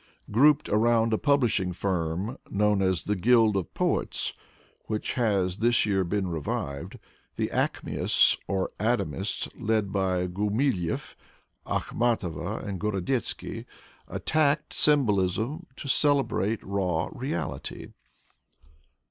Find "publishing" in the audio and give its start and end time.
1.19-1.73